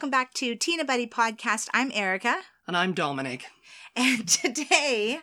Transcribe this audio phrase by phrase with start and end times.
[0.00, 1.68] welcome back to Tina Buddy Podcast.
[1.74, 3.44] I'm Erica, And I'm Dominic.
[3.94, 5.18] and today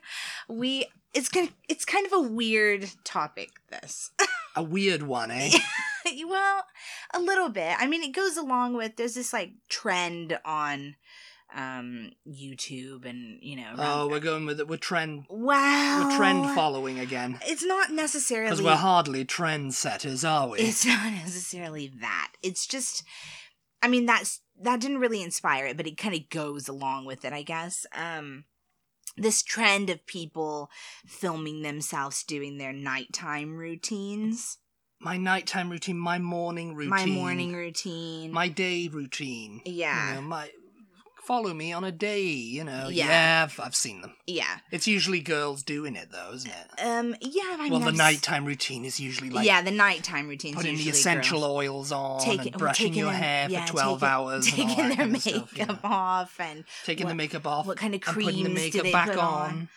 [0.47, 0.85] we
[1.15, 3.49] it's gonna it's kind of a weird topic.
[3.71, 4.11] This,
[4.55, 5.49] A weird one, eh?
[6.27, 6.63] well,
[7.11, 7.75] a little bit.
[7.79, 10.95] I mean, it goes along with there's this like trend on
[11.55, 13.73] um YouTube and you know.
[13.79, 14.67] oh, around- we're going with it.
[14.67, 15.25] We're trend.
[15.27, 17.39] wow, We're trend following again.
[17.47, 20.59] It's not necessarily Because we're hardly trendsetters, are we?
[20.59, 22.33] It's not necessarily that.
[22.43, 23.03] It's just
[23.81, 27.25] I mean that's that didn't really inspire it, but it kind of goes along with
[27.25, 27.85] it, I guess.
[27.95, 28.45] Um
[29.19, 30.69] this trend of people
[31.05, 34.59] filming themselves doing their nighttime routines.
[34.99, 38.31] My nighttime routine, my morning routine, My morning routine.
[38.31, 39.61] my day routine.
[39.65, 40.09] Yeah.
[40.09, 40.49] You know, my
[41.27, 42.23] follow me on a day.
[42.23, 42.87] You know.
[42.87, 43.05] Yeah.
[43.05, 44.13] Yeah, I've, I've seen them.
[44.25, 44.59] yeah.
[44.71, 46.81] It's usually girls doing it, though, isn't it?
[46.81, 49.71] Um yeah, I mean well, the I've s- nighttime routine is usually like yeah, the
[49.71, 53.47] nighttime routines putting the essential girls oils on taking- and brushing taking your their- hair
[53.49, 54.47] yeah, for 12 taking- hours.
[54.47, 55.89] and all taking that their kind of stuff, you makeup know.
[55.89, 57.65] off and taking What- the makeup off.
[57.67, 59.23] what kind of and putting the creams do makeup they back put on.
[59.51, 59.69] on?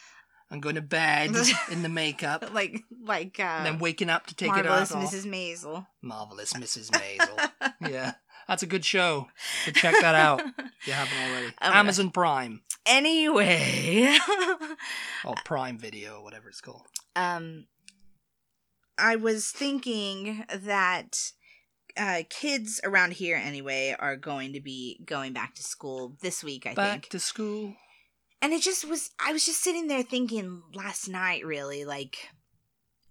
[0.52, 1.30] and going to bed
[1.70, 2.52] in the makeup.
[2.52, 5.02] like like uh and then waking up to take Marvelous it out.
[5.04, 5.24] Mrs.
[5.26, 5.86] Maisel.
[6.02, 6.90] Marvelous Mrs.
[6.90, 7.72] Maisel.
[7.88, 8.14] yeah,
[8.50, 9.28] that's a good show.
[9.64, 11.54] So check that out if you haven't already.
[11.62, 14.18] Oh Amazon Prime Anyway,
[15.24, 16.86] or Prime Video or whatever it's called.
[17.14, 17.66] um,
[18.98, 21.32] I was thinking that
[21.96, 26.66] uh, kids around here anyway are going to be going back to school this week.
[26.66, 26.76] I think.
[26.76, 27.74] Back think, to school.
[28.42, 29.10] and it just was.
[29.24, 32.16] I was just sitting there thinking last night, really, like,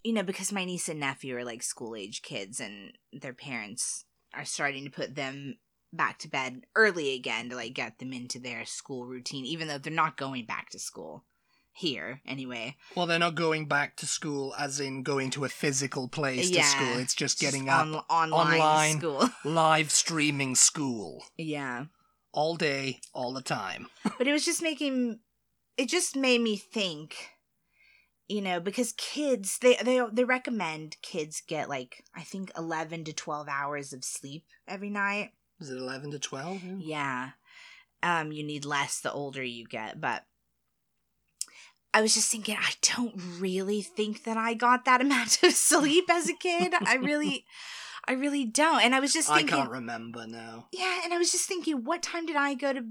[0.03, 4.03] you know, because my niece and nephew are like school age kids, and their parents
[4.33, 5.57] are starting to put them
[5.91, 9.77] back to bed early again to like get them into their school routine, even though
[9.77, 11.25] they're not going back to school
[11.71, 12.75] here anyway.
[12.95, 16.61] Well, they're not going back to school as in going to a physical place Yeah,
[16.61, 16.97] to school.
[16.99, 18.99] It's just getting Just up, on, online, online.
[18.99, 19.29] school.
[19.45, 21.85] live streaming school yeah,
[22.33, 23.87] all day, all the time.
[24.17, 25.19] but it was just making
[25.77, 27.15] it just made me think
[28.29, 33.13] you know because kids they they they recommend kids get like i think 11 to
[33.13, 36.61] 12 hours of sleep every night Is it 11 to 12?
[36.79, 37.31] yeah
[38.03, 40.25] um you need less the older you get but
[41.93, 46.05] i was just thinking i don't really think that i got that amount of sleep
[46.09, 47.45] as a kid i really
[48.07, 50.67] i really don't and i was just thinking I can't remember now.
[50.71, 52.83] yeah, and I was just thinking, what time did I go to?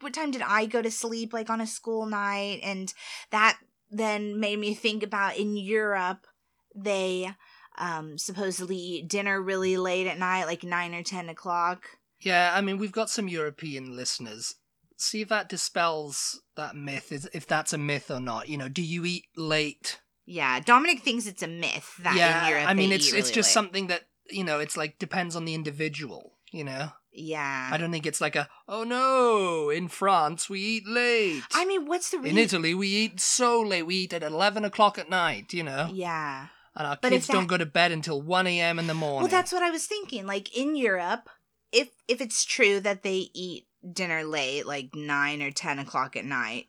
[0.00, 1.32] What time did I go to sleep?
[1.32, 2.92] Like on a school night, and
[3.30, 3.58] that
[3.90, 6.26] then made me think about in Europe,
[6.74, 7.30] they
[7.76, 11.84] um supposedly eat dinner really late at night, like nine or ten o'clock.
[12.20, 14.54] Yeah, I mean, we've got some European listeners.
[14.96, 18.48] See if that dispels that myth, is if that's a myth or not.
[18.48, 20.00] You know, do you eat late?
[20.24, 22.68] Yeah, Dominic thinks it's a myth that yeah, in Europe.
[22.68, 23.52] I mean, it's it's really just late.
[23.52, 26.38] something that you know, it's like depends on the individual.
[26.50, 30.86] You know, Yeah, I don't think it's like a oh no, in France we eat
[30.88, 31.42] late.
[31.52, 32.38] I mean, what's the reason?
[32.38, 32.44] in?
[32.44, 33.84] Italy we eat so late.
[33.84, 35.52] We eat at eleven o'clock at night.
[35.52, 36.46] You know, Yeah.
[36.74, 38.78] and our But kids don't go to bed until one a.m.
[38.78, 39.22] in the morning.
[39.22, 40.26] Well, that's what I was thinking.
[40.26, 41.28] Like in Europe,
[41.72, 46.24] if if it's true that they eat dinner late, like nine or ten o'clock at
[46.24, 46.66] night,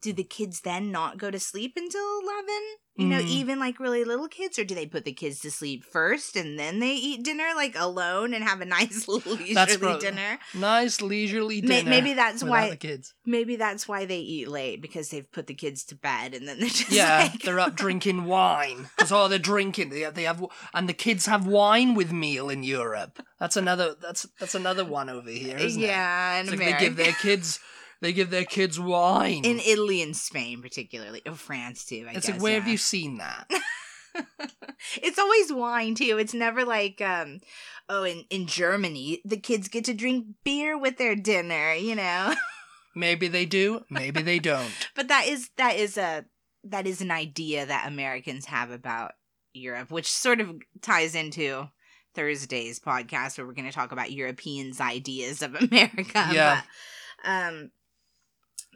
[0.00, 2.60] do the kids then not go to sleep until eleven?
[2.96, 3.28] You know, Mm.
[3.28, 6.58] even like really little kids, or do they put the kids to sleep first and
[6.58, 10.38] then they eat dinner like alone and have a nice leisurely That's pro- dinner?
[10.54, 11.88] nice leisurely dinner.
[11.88, 13.14] maybe that's why- the kids.
[13.24, 16.58] Maybe that's why they eat late because they've put the kids to bed and then
[16.60, 19.88] they're just Yeah, like, they're up drinking wine because oh, they're drinking.
[19.90, 23.22] They have, they have, and the kids have wine with meal in Europe.
[23.38, 23.94] That's another.
[24.02, 25.86] That's that's another one over here, isn't it?
[25.86, 27.60] yeah, It's like they give their kids,
[28.00, 29.44] they give their kids wine.
[29.44, 32.06] in Italy and Spain, particularly, or France too.
[32.08, 32.36] I it's guess.
[32.36, 33.50] like where have you seen that?
[35.02, 36.18] it's always wine too.
[36.18, 37.40] It's never like um
[37.88, 42.34] oh in in Germany the kids get to drink beer with their dinner, you know.
[42.94, 43.84] Maybe they do.
[43.88, 44.72] Maybe they don't.
[44.96, 46.24] but that is that is a
[46.64, 49.12] that is an idea that Americans have about
[49.52, 51.68] Europe, which sort of ties into
[52.14, 56.28] Thursday's podcast where we're going to talk about Europeans' ideas of America.
[56.32, 56.62] Yeah.
[57.22, 57.70] But, um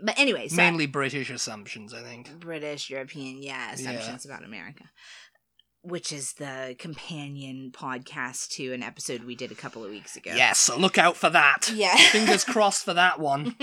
[0.02, 2.40] but anyway, so Mainly British assumptions, I think.
[2.40, 4.84] British, European, yeah, assumptions about America.
[5.82, 10.32] Which is the companion podcast to an episode we did a couple of weeks ago.
[10.34, 11.70] Yes, so look out for that.
[11.74, 11.94] Yeah.
[12.10, 13.54] Fingers crossed for that one.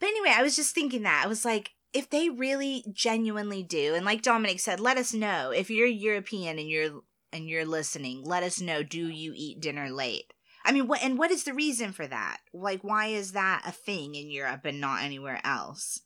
[0.00, 1.22] But anyway, I was just thinking that.
[1.24, 5.50] I was like, if they really genuinely do, and like Dominic said, let us know.
[5.50, 7.00] If you're European and you're
[7.32, 8.82] and you're listening, let us know.
[8.82, 10.32] Do you eat dinner late?
[10.68, 12.40] I mean, what and what is the reason for that?
[12.52, 16.02] Like, why is that a thing in Europe and not anywhere else?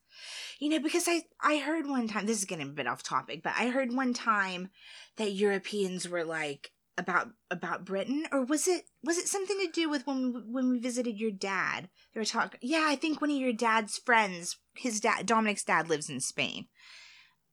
[0.61, 2.27] You know, because I I heard one time.
[2.27, 4.69] This is getting a bit off topic, but I heard one time
[5.17, 9.91] that Europeans were like about about Britain, or was it was it something to do
[9.91, 11.89] with when we, when we visited your dad?
[12.15, 12.61] They were talking.
[12.63, 16.67] Yeah, I think one of your dad's friends, his dad, Dominic's dad, lives in Spain.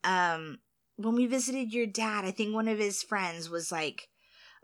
[0.04, 0.60] Um,
[0.98, 4.10] when we visited your dad, I think one of his friends was like,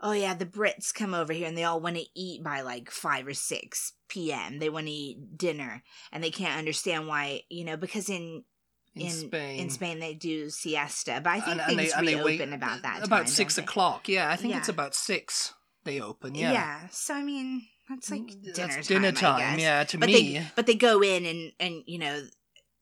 [0.00, 2.90] "Oh yeah, the Brits come over here and they all want to eat by like
[2.90, 4.58] five or six p.m.
[4.58, 5.82] They want to eat dinner,
[6.12, 8.44] and they can't understand why, you know, because in
[8.94, 9.60] In, in Spain.
[9.60, 12.54] in Spain they do siesta, but I think And- things they- and they reopen wait-
[12.54, 13.62] about that About time, six they?
[13.62, 14.08] o'clock.
[14.08, 15.52] Yeah, I think it's about six
[15.84, 16.34] they open.
[16.34, 16.52] Yeah.
[16.52, 16.88] Yeah.
[16.90, 19.02] So I mean, that's like Mm, dinner That's time.
[19.02, 19.58] dinner time.
[19.58, 20.38] Yeah, to But me.
[20.38, 22.26] they but they go in and and you know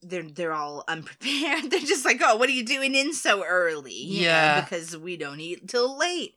[0.07, 1.69] they're they're all unprepared.
[1.71, 3.93] They're just like, oh, what are you doing in so early?
[3.93, 4.61] You know, Yeah.
[4.61, 6.35] because we don't eat till late.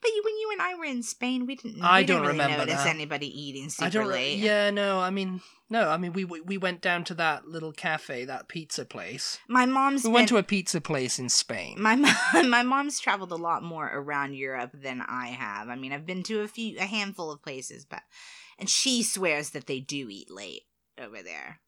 [0.00, 1.82] But you, when you and I were in Spain, we didn't.
[1.82, 2.94] I we didn't don't really remember notice that.
[2.94, 4.08] anybody eating super I don't.
[4.08, 4.38] late.
[4.38, 5.00] Yeah, no.
[5.00, 5.88] I mean, no.
[5.90, 9.38] I mean, we we we went down to that little cafe, that pizza place.
[9.48, 10.04] My mom's.
[10.04, 11.76] We went been- to a pizza place in Spain.
[11.80, 12.14] My mom,
[12.50, 15.68] my mom's traveled a lot more around Europe than I have.
[15.68, 18.02] I mean, I've been to a few, a handful of places, but
[18.58, 20.62] and she swears that they do eat late
[20.98, 21.60] over there.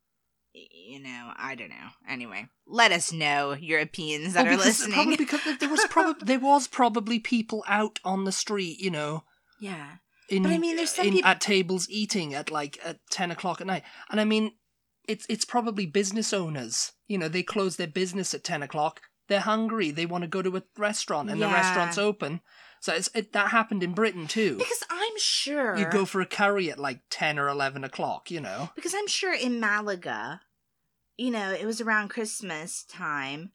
[0.53, 1.89] You know, I don't know.
[2.07, 4.93] Anyway, let us know, Europeans that are listening.
[4.93, 9.23] Probably because there was probably there was probably people out on the street, you know,
[9.59, 9.93] yeah,
[10.29, 13.31] in, But I mean, there's some in peop- at tables eating at like at ten
[13.31, 14.53] o'clock at night, and I mean,
[15.07, 16.93] it's it's probably business owners.
[17.07, 19.01] You know, they close their business at ten o'clock.
[19.27, 19.91] They're hungry.
[19.91, 22.41] They want to go to a restaurant, and the restaurant's open.
[22.83, 24.57] So it's, it, that happened in Britain too.
[24.57, 28.29] because I'm sure You go for a curry at like ten or eleven o'clock.
[28.29, 28.71] You know.
[28.75, 30.41] because I'm sure in Malaga,
[31.15, 33.53] you know, it was around Christmas time.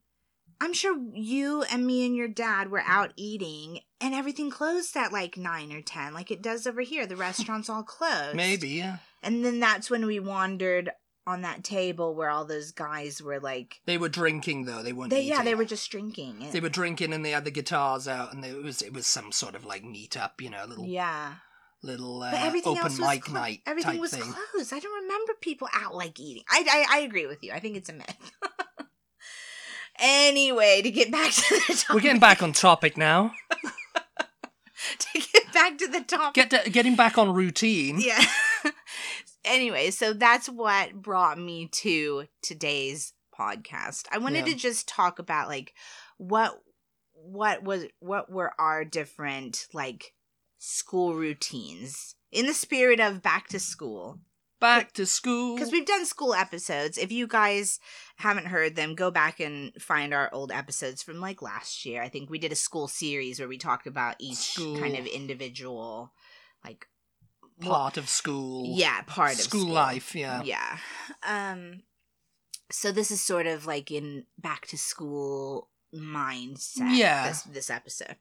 [0.63, 5.13] I'm sure you and me and your dad were out eating and everything closed at
[5.13, 7.07] like 9 or 10 like it does over here.
[7.07, 8.35] The restaurants all closed.
[8.35, 8.97] Maybe, yeah.
[9.23, 10.91] And then that's when we wandered
[11.29, 14.83] on that table where all those guys were like They were drinking though.
[14.83, 15.11] They weren't.
[15.11, 15.45] they yeah, eating.
[15.45, 16.49] they were just drinking.
[16.51, 19.31] They were drinking and they had the guitars out, and it was it was some
[19.33, 21.35] sort of like meetup, you know, little yeah.
[21.83, 24.23] little uh, But everything open else was mic clo- night Everything type was thing.
[24.53, 24.73] closed.
[24.73, 26.43] I don't remember people out like eating.
[26.51, 27.53] I I, I agree with you.
[27.53, 28.17] I think it's a myth.
[29.99, 31.95] anyway, to get back to the topic.
[31.95, 33.33] We're getting back on topic now.
[34.99, 36.35] to get back to the topic.
[36.35, 38.01] Get to, getting back on routine.
[38.01, 38.23] yeah.
[39.49, 44.05] Anyway, so that's what brought me to today's podcast.
[44.13, 44.53] I wanted Yeah.
[44.53, 45.75] to just talk about like
[46.17, 46.61] what
[47.15, 50.13] what was what were our different like
[50.59, 54.19] school routines in the spirit of back to school
[54.61, 55.55] Back to school.
[55.55, 56.99] because we've done school episodes.
[56.99, 57.79] If you guys
[58.17, 62.03] haven't heard them, go back and find our old episodes from like last year.
[62.03, 64.77] I think we did a school series where we talked about each School.
[64.81, 66.13] kind of individual
[66.65, 66.88] like
[67.61, 68.65] part of school.
[68.77, 70.15] yeah part of school, school life.
[70.15, 70.43] Yeah.
[70.43, 70.79] yeah
[71.27, 71.83] um
[72.71, 77.29] so this is sort of like in back to school mindset Yeah.
[77.29, 78.17] this this episode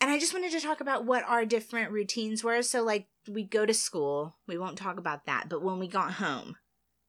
[0.00, 3.44] and i just wanted to talk about what our different routines were so like we
[3.44, 6.56] go to school we won't talk about that but when we got home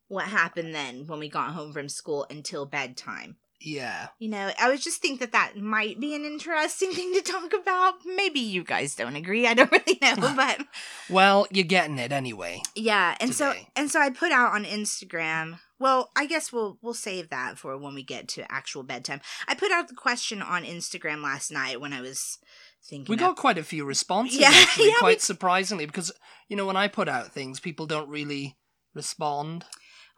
[0.09, 4.07] what happened then when we got home from school until bedtime Yeah.
[4.19, 7.53] you know i was just think that that might be an interesting thing to talk
[7.53, 10.65] about maybe you guys don't agree i don't really know but
[11.09, 12.61] Well, you're getting it anyway.
[12.75, 15.59] yeah, and so and so I put out on Instagram.
[15.77, 19.19] Well, I guess we'll we'll save that for when we get to actual bedtime.
[19.47, 22.37] I put out the question on Instagram last night when I was
[22.83, 23.11] thinking.
[23.11, 26.11] We got quite a few responses, Yeah, actually, yeah, quite we- surprisingly, because
[26.47, 28.55] you know when I put out things, people don't really
[28.93, 29.65] respond.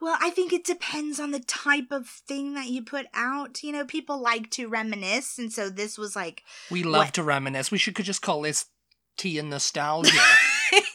[0.04, 3.64] Well, I think it depends on the type of thing that you put out.
[3.64, 7.24] You know, people like to reminisce, and so this was like, We love What- to
[7.24, 7.72] reminisce.
[7.72, 8.66] We should could just call this
[9.18, 10.12] tea and nostalgia.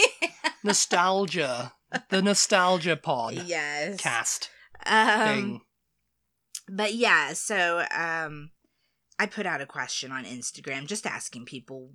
[0.65, 1.73] nostalgia.
[2.11, 4.50] The nostalgia pod yes, cast
[4.85, 5.61] um, thing.
[6.69, 8.50] but yeah so um
[9.19, 11.93] i put out a question on instagram just asking people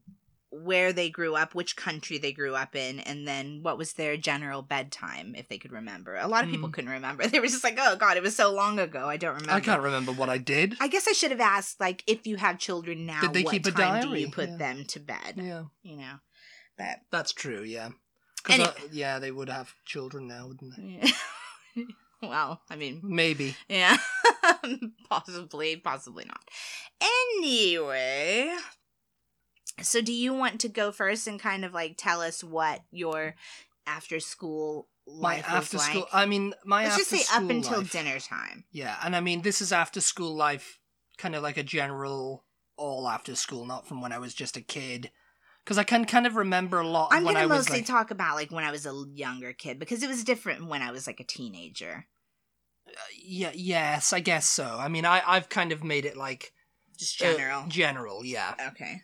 [0.55, 4.15] where they grew up which country they grew up in and then what was their
[4.17, 6.73] general bedtime if they could remember a lot of people Mm.
[6.73, 9.33] couldn't remember they were just like oh god it was so long ago i don't
[9.33, 10.75] remember I can't remember what I did.
[10.79, 13.51] i guess i should have asked like if you have children now Did they what
[13.51, 14.21] keep a time do diary?
[14.21, 14.57] you put Yeah.
[14.57, 16.15] them to bed Yeah, you know
[16.77, 17.61] but that's true.
[17.63, 17.89] Yeah,
[18.49, 18.69] Anyway.
[18.69, 21.11] uh, yeah, they would have children now, wouldn't they?
[21.75, 21.83] yeah.
[22.21, 23.55] well i mean Maybe.
[23.69, 23.97] Yeah.
[25.09, 26.41] possibly, possibly not.
[27.01, 28.51] Anyway,
[29.81, 33.35] so do you want to go first and kind of like tell us what your
[33.87, 34.87] after school
[35.21, 36.01] My after school.
[36.01, 36.09] like?
[36.13, 38.65] I mean, my Let's just say up until life- dinner time.
[38.71, 40.79] Yeah, and I mean, this is after school life,
[41.17, 42.45] kind of like a general
[42.77, 45.11] all after school, not from when I was just a kid.
[45.63, 48.51] Because I can kind of remember a lot I'm gonna mostly like, talk about like
[48.51, 51.23] when I was a younger kid because it was different when I was like a
[51.23, 52.05] teenager.
[53.17, 54.77] yeah, yes, I guess so.
[54.79, 56.51] I mean, I I've kind of made it like
[56.97, 57.65] Just uh, general.
[57.69, 58.55] general, yeah.
[58.71, 59.01] okay.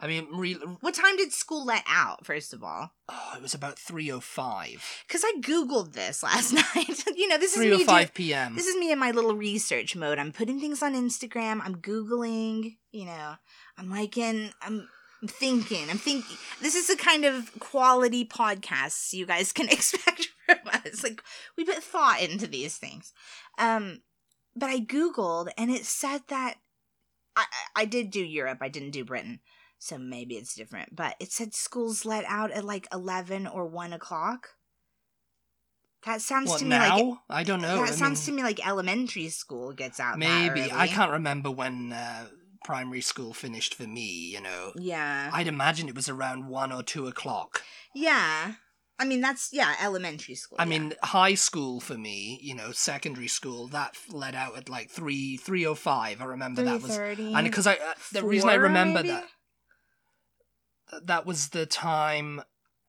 [0.00, 2.92] I mean, re- What time did school let out, first of all?
[3.08, 4.84] oh, it was about three o five.
[5.06, 7.04] Because I Googled this last night.
[7.16, 8.54] you know, this is Three me o do- five p.m.
[8.54, 10.18] This is me in my little research mode.
[10.18, 11.60] I'm putting things on Instagram.
[11.64, 13.34] I'm Googling, you know,
[13.76, 14.88] I'm liking, I'm,
[15.20, 16.36] I'm thinking, I'm thinking.
[16.62, 21.02] This is the kind of quality podcasts you guys can expect from us.
[21.02, 21.22] Like,
[21.56, 23.12] we put thought into these things.
[23.58, 24.02] Um,
[24.54, 26.54] but I Googled and it said that
[27.34, 29.40] I I did do Europe, I didn't do Britain.
[29.78, 30.96] So maybe it's different.
[30.96, 34.50] But it said schools let out at like 11 or 1 o'clock.
[36.06, 36.96] That sounds What to me now?
[36.98, 37.76] like I don't know.
[37.76, 40.12] that I sounds mean, to me like elementary school gets out.
[40.12, 42.26] that maybe I can't remember when uh,
[42.64, 44.06] primary school finished for me.
[44.32, 45.30] You know, Yeah.
[45.32, 47.62] I'd imagine it was around one or two o'clock.
[47.94, 48.54] yeah.
[49.00, 50.56] I mean, that's yeah, elementary school.
[50.58, 50.70] I yeah.
[50.70, 55.36] mean, high school for me, you know, secondary school that let out at like three
[55.36, 56.20] three o five.
[56.20, 59.10] I remember that was 3:30, and because I uh, the reason I remember maybe?
[59.10, 59.24] that
[61.02, 62.42] that was the time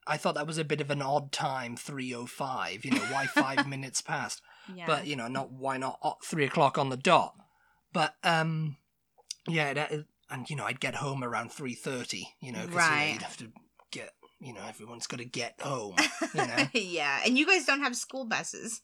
[0.08, 2.84] I thought that was a bit of an odd time, three o five.
[2.86, 4.42] You know, why five minutes past?
[4.74, 4.86] Yeah.
[4.88, 7.34] But you know, not why not uh, three o'clock on the dot?
[7.94, 8.78] But um,
[9.48, 9.92] yeah, that,
[10.30, 12.28] and you know, I'd get home around three thirty.
[12.42, 13.12] You know, because Right.
[13.14, 13.52] you'd have to
[13.92, 14.12] get.
[14.42, 15.96] You know, everyone's got to get home.
[16.34, 16.68] You know.
[16.74, 18.82] yeah, and you guys don't have school buses.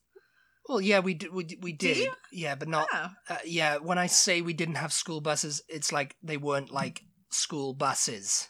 [0.68, 1.32] well, yeah, we did.
[1.32, 2.10] We, d- we Did did.
[2.32, 2.88] Yeah, but not.
[2.92, 3.10] oh.
[3.30, 7.04] Uh, yeah, when I say we didn't have school buses, it's like they weren't like
[7.30, 8.50] school buses.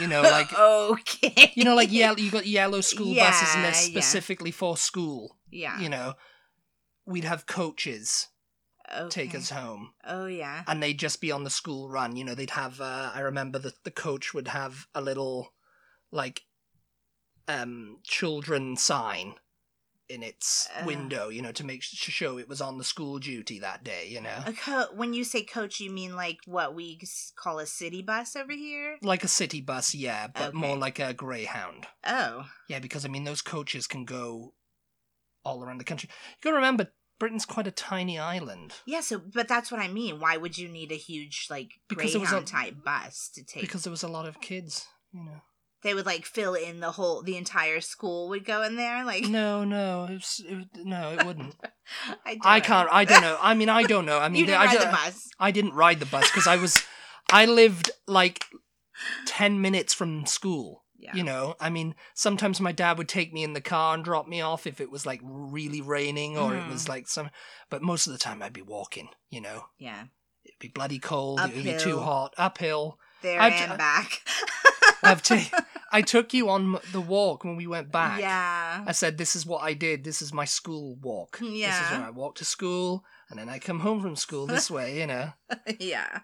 [0.00, 1.52] You know, like okay.
[1.54, 2.16] you know, like yellow.
[2.16, 3.90] You got yellow school buses, and they're Yeah, yeah.
[4.00, 5.36] specifically for school.
[5.50, 5.80] Yeah.
[5.80, 6.14] You know,
[7.06, 8.28] we'd have coaches
[9.08, 10.62] take us home, Oh yeah.
[10.68, 12.16] and they'd just be on the school run.
[12.16, 12.80] You know, they'd have.
[12.80, 15.54] Uh, I remember that the coach would have a little,
[16.12, 16.42] like,
[17.48, 19.34] um, children sign
[20.08, 20.84] in its Uh.
[20.86, 21.28] window.
[21.28, 24.08] You know, to make to show it was on the school duty that day.
[24.08, 24.42] You know.
[24.46, 27.00] A co- when you say coach, you mean like what we
[27.36, 28.98] call a city bus over here?
[29.02, 30.56] Like a city bus, yeah, but Okay.
[30.58, 31.86] more like a greyhound.
[32.04, 32.46] Oh.
[32.68, 34.54] Yeah, because I mean those coaches can go
[35.44, 36.08] all around the country.
[36.10, 38.74] You gotta remember, Britain's quite a tiny island.
[38.86, 40.18] Yeah, so but that's what I mean.
[40.20, 43.60] Why would you need a huge like Because was a- Greyhound type bus to take?
[43.62, 45.40] Because there was a lot of kids, you know.
[45.84, 49.28] They would like fill in the whole the entire school would go in there like
[49.28, 51.54] No, no, it was, it, no, it wouldn't.
[52.26, 52.88] I, I can't.
[52.90, 53.38] I don't know.
[53.40, 54.18] I mean, I don't know.
[54.18, 55.28] I mean, didn't I, ride don't- the bus.
[55.38, 56.82] I didn't ride the bus because I was,
[57.30, 58.44] I lived like
[59.26, 60.82] ten minutes from school.
[60.98, 61.14] Yeah.
[61.16, 64.26] You know, I mean, sometimes my dad would take me in the car and drop
[64.26, 66.88] me off if it was like really raining or it was Mhm.
[66.88, 67.28] like some.
[67.68, 69.10] But most of the time, I'd be walking.
[69.28, 70.04] You know, yeah.
[70.46, 71.40] it'd be bloody cold.
[71.40, 72.32] It would be too hot.
[72.38, 72.98] Uphill.
[73.20, 74.22] There I've- and back.
[75.02, 78.20] I've ta- I took you on the walk when we went back.
[78.20, 78.84] Yeah.
[78.86, 80.04] I said, "This is what I did.
[80.04, 81.38] This is my school walk.
[81.42, 81.78] Yeah.
[81.78, 84.70] This is where I walk to school, and then I come home from school this
[84.70, 84.98] way.
[84.98, 85.32] You know."
[85.78, 86.20] yeah.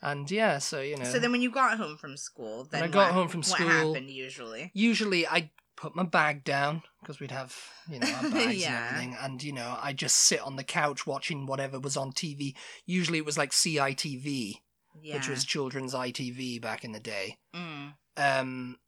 [0.00, 1.04] And yeah, so you know.
[1.04, 3.66] So then when you got home from school, then I got what- home from school.
[3.66, 4.70] What happened usually?
[4.74, 7.56] usually I put my bag down because we'd have
[7.88, 8.76] you know our bags Yeah.
[8.76, 12.12] and everything, and you know I just sit on the couch watching whatever was on
[12.12, 12.54] TV.
[12.86, 14.54] Usually it was like CITV,
[15.00, 15.14] Yeah.
[15.16, 17.38] which was children's ITV back in the day.
[17.54, 17.94] Mm.
[18.16, 18.78] Um,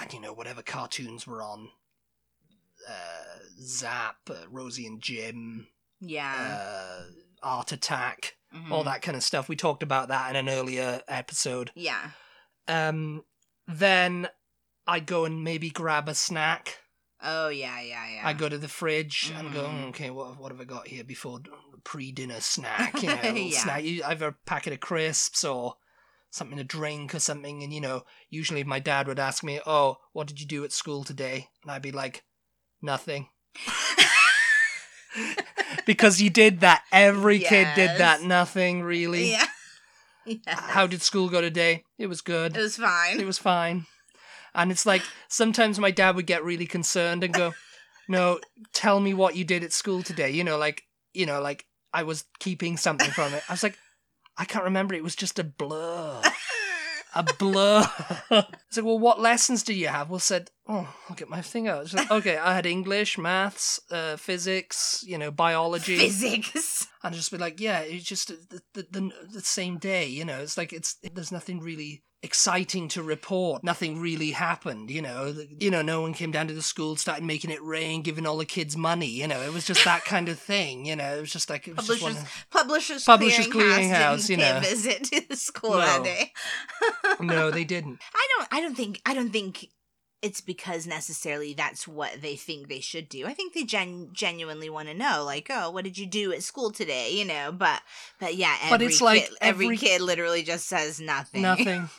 [0.00, 1.68] and you know whatever cartoons were on.
[2.88, 5.66] Uh, Zap, uh, Rosie and Jim,
[6.00, 6.32] Yeah.
[6.32, 7.02] uh,
[7.42, 8.70] Art Attack, Mhm.
[8.70, 9.48] all that kind of stuff.
[9.48, 11.72] We talked about that in an earlier episode.
[11.74, 12.12] Yeah.
[12.68, 13.24] Um,
[13.66, 14.28] then
[14.86, 16.78] I'd go and maybe grab a snack.
[17.20, 18.26] Oh yeah, yeah, yeah.
[18.26, 19.82] I go to the fridge and go, Mhm.
[19.84, 21.40] "Mm, okay, what what have I got here before
[21.84, 23.02] pre-dinner snack?
[23.02, 23.60] You know, Yeah.
[23.60, 25.76] snack, You- either a packet of crisps or
[26.30, 27.62] something to drink or something.
[27.62, 30.72] And you know, usually my dad would ask me, "Oh, what did you do at
[30.72, 32.24] school today?" And I'd be like,
[32.82, 33.28] "Nothing,"
[35.86, 36.82] because you did that.
[36.92, 38.22] Every kid did that.
[38.22, 39.32] Nothing really.
[39.32, 39.46] yeah.
[40.26, 40.36] yeah.
[40.46, 41.84] How did school go today?
[41.98, 42.56] It was good.
[42.56, 43.20] It was fine.
[43.20, 43.86] It was fine.
[44.54, 47.54] And it's like sometimes my dad would get really concerned and go,
[48.08, 48.40] "No,
[48.72, 50.82] tell me what you did at school today." You know, like
[51.14, 53.42] you know, like I was keeping something from it.
[53.48, 53.78] I was like,
[54.38, 54.94] I can't remember.
[54.94, 56.22] It was just a blur,
[57.14, 57.84] a blur.
[58.30, 60.10] it's like, well, what lessons do you have?
[60.10, 61.82] Well, said, oh, I'll get my thing out.
[61.82, 65.98] It's like, okay, I had English, maths, uh, physics, you know, biology.
[65.98, 66.86] Physics.
[67.02, 70.38] and just be like, yeah, it's just the, the the the same day, you know.
[70.38, 73.62] It's like it's there's nothing really exciting to report.
[73.62, 75.34] Nothing really happened, you know.
[75.60, 78.36] You know, no one came down to the school, started making it rain, giving all
[78.36, 79.06] the kids money.
[79.06, 80.84] You know, it was just that kind of thing.
[80.86, 82.24] You know, it was just like it was just Publishers, one.
[82.24, 84.56] of- Publishers, Publishers Clearinghouse, didn't you know.
[84.58, 86.32] a visit to the school that day.
[87.20, 87.98] No, they didn't.
[88.14, 88.48] I don't.
[88.52, 89.00] I don't think.
[89.04, 89.68] I don't think
[90.20, 93.26] it's because necessarily that's what they think they should do.
[93.26, 96.42] I think they gen- genuinely want to know, like, oh, what did you do at
[96.42, 97.10] school today?
[97.12, 97.82] You know, but
[98.18, 101.42] but yeah, every But it's like kid, every, every- kid literally just says nothing.
[101.42, 101.88] Nothing.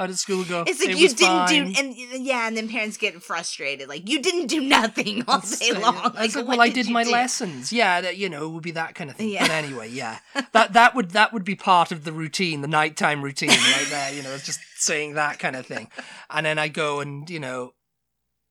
[0.00, 0.64] How did school go?
[0.66, 1.72] it's like It you didn't fine.
[1.72, 5.72] do, and yeah, and then parents get frustrated, like you didn't do nothing all day
[5.72, 6.14] long.
[6.14, 7.10] Like, like, well, I did my do?
[7.10, 7.70] lessons.
[7.70, 9.28] Yeah, that, you know, it would be that kind of thing.
[9.28, 9.42] Yeah.
[9.42, 10.20] But anyway, yeah,
[10.52, 14.14] that that would that would be part of the routine, the nighttime routine, right there.
[14.14, 15.88] You know, just saying that kind of thing,
[16.30, 17.74] and then I go and you know,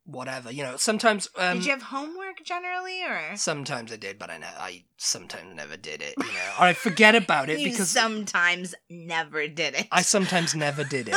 [0.06, 0.51] whatever.
[0.51, 1.29] You know, sometimes.
[1.36, 5.56] Um, did you have homework generally, or Sometimes I did, but I ne- I sometimes
[5.56, 6.13] never did it.
[6.15, 9.88] You know, or I forget about it you because sometimes never did it?
[9.91, 11.15] I sometimes never did it.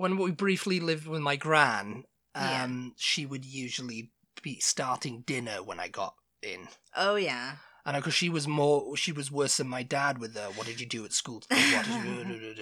[0.00, 2.04] When we briefly lived with my gran,
[2.34, 2.64] Yeah.
[2.64, 4.10] um, she would usually
[4.42, 6.68] be starting dinner when I got in.
[6.96, 10.44] oh yeah, And because she was more, she was worse than my dad with the
[10.56, 11.62] "What did you do at school?" Today?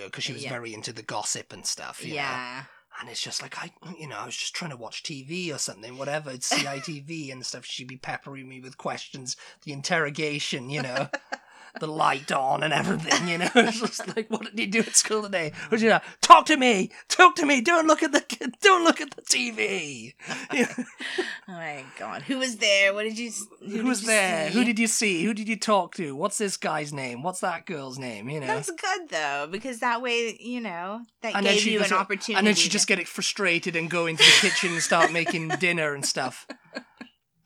[0.05, 0.51] Because she was Yeah.
[0.51, 2.03] very into the gossip and stuff.
[2.03, 2.15] You Know?
[2.17, 2.65] yeah.
[3.01, 5.59] And it's just like I, you know, I was just trying to watch TV or
[5.59, 6.31] something, whatever.
[6.33, 7.65] It's CITV and stuff.
[7.65, 11.09] She'd be peppering me with questions, the interrogation, you know,
[11.81, 13.29] the light on and everything.
[13.29, 15.53] You know, it's just like, what did you do at school today?
[15.71, 17.61] Would you know, talk to me, talk to me.
[17.61, 20.15] Don't look at the, don't look at the TV.
[20.53, 20.85] You know,
[21.49, 22.93] Oh my god, who was there?
[22.93, 23.31] What did you?
[23.61, 24.49] Who, who did was you there?
[24.51, 24.59] see?
[24.59, 25.25] Who did you see?
[25.25, 26.15] Who did you talk to?
[26.15, 27.23] What's this guy's name?
[27.23, 28.29] What's that girl's name?
[28.29, 28.47] You know.
[28.47, 32.35] That's good though, because that way you know that and gave you an opportunity.
[32.35, 35.49] and then she just get it frustrated and go into the kitchen and start making
[35.61, 36.47] dinner and stuff.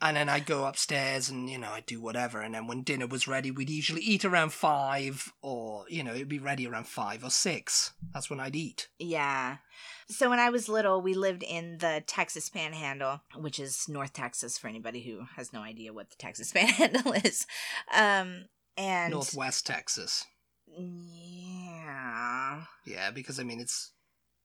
[0.03, 2.41] And then I'd go upstairs and, you know, I'd do whatever.
[2.41, 6.29] And then when dinner was ready, we'd usually eat around five or, you know, it'd
[6.29, 7.93] be ready around five or six.
[8.13, 8.89] That's when I'd eat.
[8.99, 9.59] Yeah.
[10.09, 14.59] So when I was little, we lived in the Texas Panhandle, which is North Texas
[14.59, 17.47] for anybody who has no idea what the Texas Panhandle is.
[17.95, 20.25] Um, and Northwest Texas.
[20.77, 23.93] yeah, Yeah, because, I mean, it's it's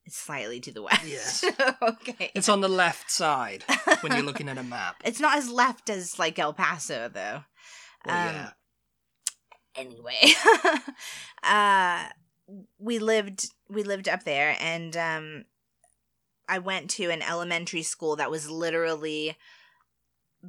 [0.10, 1.06] slightly to the west.
[1.06, 1.46] Yes.
[1.82, 2.32] okay.
[2.34, 3.64] it's on the left side
[4.02, 4.96] when you're looking at a map.
[5.06, 7.44] It's not as left as like El Paso though.
[8.06, 8.50] Well, um, yeah.
[9.76, 10.34] anyway
[11.44, 12.06] uh
[12.80, 15.46] we lived we lived up there and um
[16.48, 19.36] i went to an elementary school that was literally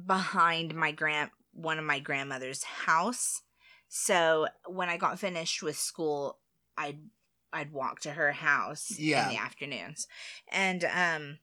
[0.05, 3.41] behind my grand one of my grandmother's house
[3.89, 6.37] so when i got finished with school
[6.77, 6.99] i'd
[7.53, 9.27] i'd walk to her house Yeah.
[9.29, 10.07] in the afternoons.
[10.51, 11.37] And um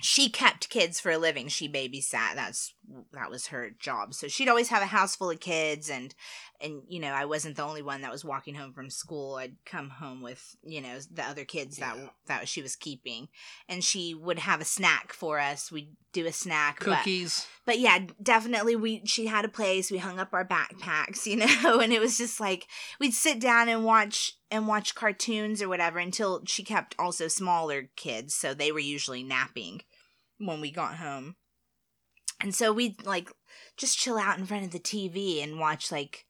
[0.00, 1.48] she kept kids for a living.
[1.48, 2.36] She babysat.
[2.36, 2.72] That's
[3.12, 4.14] that was her job.
[4.14, 6.14] So she'd always have a house full of kids and
[6.60, 9.34] and you know i wasn't the only one that was walking home from school.
[9.34, 12.08] I'd come home with you know the other kids that Yeah.
[12.26, 13.26] that she was keeping.
[13.68, 15.72] And she would have a snack for us.
[15.72, 17.48] We'd do a snack but, Cookies.
[17.66, 19.90] but yeah definitely we she had a place.
[19.90, 22.68] We hung up our backpacks you know and it was just like
[23.00, 27.88] we'd sit down and watch and watch cartoons or whatever until she kept also smaller
[27.96, 29.82] kids so they were usually napping
[30.38, 31.36] when we got home
[32.40, 33.30] and so we'd like
[33.76, 36.24] just chill out in front of the tv and watch like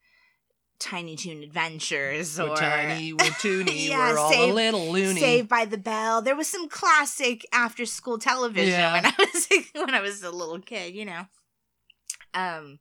[0.81, 5.19] tiny toon adventures We're or tiny, we're toony, Yeah, we're all save- a little loony.
[5.21, 6.23] Saved by the Bell.
[6.23, 8.93] There was some classic after school television Yeah.
[8.93, 11.23] when I was when I was a little kid, you know.
[12.33, 12.79] Um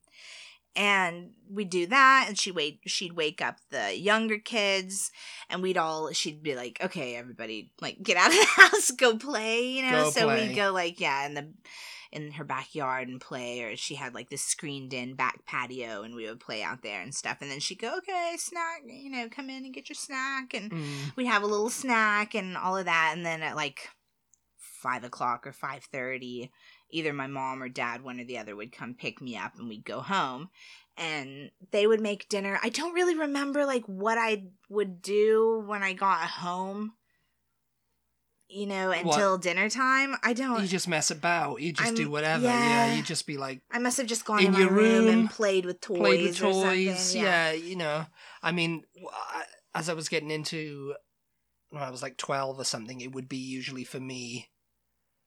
[0.78, 5.12] and we'd do that and she wait she'd wake up the younger kids
[5.50, 9.18] and we'd all she'd be like, Okay, everybody like get out of the house, go
[9.18, 10.04] play, you know.
[10.06, 10.48] Go so play.
[10.50, 11.52] we'd go like, yeah, in the
[12.10, 16.16] in her backyard and play or she had like this screened in back patio and
[16.16, 19.28] we would play out there and stuff and then she'd go okay snack you know
[19.30, 21.16] come in and get your snack and Mm.
[21.18, 23.90] we'd have a little snack and all of that and then at like
[24.58, 26.50] five o'clock or five thirty
[26.90, 29.68] either my mom or dad one or the other would come pick me up and
[29.68, 30.50] we'd go home
[30.98, 35.84] and they would make dinner i don't really remember like what i would do when
[35.84, 36.94] i got home
[38.50, 39.00] you know What?
[39.06, 41.62] until dinner time i don't You just mess about.
[41.62, 42.46] You just I'm- do whatever.
[42.46, 42.88] Yeah.
[42.88, 42.96] yeah.
[42.96, 45.66] you just be like i must have just gone in your room, room, and played
[45.66, 47.14] with toys played with toys.
[47.14, 47.52] Yeah.
[47.52, 48.06] you know.
[48.42, 48.84] I mean,
[49.76, 50.96] as I was getting into
[51.72, 54.48] when I was like twelve or something, it would be usually for me.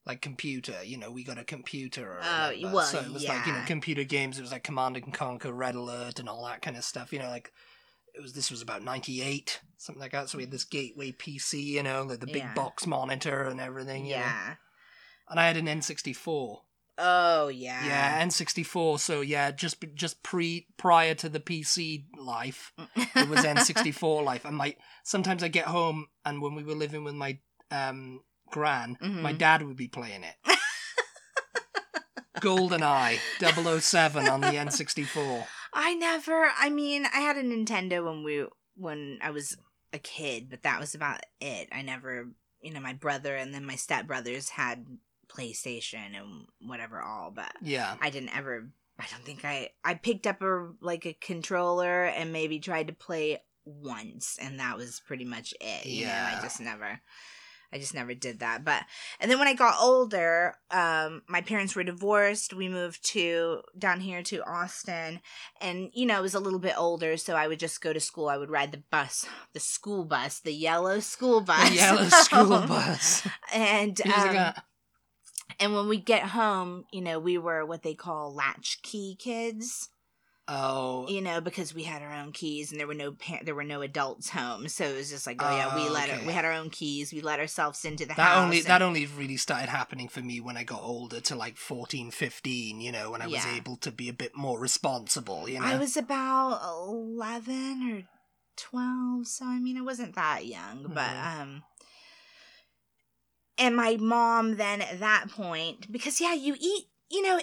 [0.07, 2.05] Like computer, you know, we got a computer.
[2.07, 2.75] Or Oh, whatever.
[2.75, 4.39] well, so it was like you know computer games.
[4.39, 7.13] It was like Command and Conquer, Red Alert, and all that kind of stuff.
[7.13, 7.53] You know, like
[8.15, 8.33] it was.
[8.33, 10.29] This was about ninety eight, something like that.
[10.31, 12.55] So we had this Gateway PC, you know, like the big Yeah.
[12.55, 14.07] box monitor and everything.
[14.07, 14.21] You know?
[14.23, 14.55] yeah
[15.29, 16.63] and I had an N sixty four.
[16.99, 18.99] oh yeah Yeah, N64.
[19.01, 24.45] So yeah, just just pre prior to the PC life, it was N64 life.
[24.45, 27.39] And my sometimes I get home and when we were living with my
[27.71, 29.39] um gran, my Mhm.
[29.39, 30.37] dad would be playing it.
[32.39, 35.47] GoldenEye 007 on the N64.
[35.75, 36.51] I never.
[36.59, 39.57] I mean, I had a Nintendo when we when I was
[39.93, 41.69] a kid, but that was about it.
[41.73, 42.29] I never
[42.63, 44.85] you know, my brother and then my stepbrothers had
[45.29, 47.97] PlayStation and whatever all, but Yeah.
[48.03, 48.69] I didn't ever.
[48.99, 49.71] I don't think I.
[49.83, 54.77] I picked up a like a controller and maybe tried to play once, and that
[54.77, 55.87] was pretty much it.
[55.87, 56.37] You know, Yeah.
[56.39, 57.01] I just never.
[57.73, 58.65] I just never did that.
[58.65, 58.83] But
[59.21, 62.53] and then when I got older, um, my parents were divorced.
[62.53, 65.21] We moved to down here to Austin,
[65.61, 68.01] and you know, I was a little bit older, so I would just go to
[68.01, 68.29] school.
[68.29, 72.49] I would ride the bus, the school bus, the yellow school bus, The yellow school
[72.67, 73.27] bus.
[73.53, 74.55] and um,
[75.59, 79.91] and when we get home, you know, we were what they call latchkey kids
[80.51, 83.55] oh, you know, because we had our own keys and there were no par- there
[83.55, 86.27] were no adults home, so it was just like, oh yeah, we Oh, let okay.
[86.27, 88.45] we had our own keys, we let ourselves into the that house.
[88.45, 91.57] only and- that only really started happening for me when I got older to like
[91.57, 95.61] 14, 15, you know, when I was able to be a bit more responsible, you
[95.61, 95.67] know.
[95.67, 98.03] I was about eleven or
[98.57, 101.41] twelve, so I mean, I wasn't that young, but Mhm.
[101.41, 101.63] um.
[103.59, 107.41] And my mom then at that point, because yeah, you eat, you know,